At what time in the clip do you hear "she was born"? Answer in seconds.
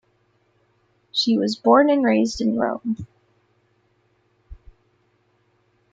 1.11-1.91